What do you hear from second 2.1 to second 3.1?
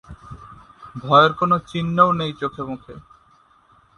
নেই চোখে-মুখে।